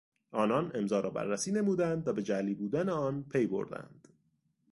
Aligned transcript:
آنان 0.31 0.71
امضا 0.75 0.99
را 0.99 1.09
بررسی 1.09 1.51
نمودند 1.51 2.07
و 2.07 2.13
به 2.13 2.23
جعلی 2.23 2.55
بودن 2.55 2.89
آن 2.89 3.23
پیبردند. 3.23 4.07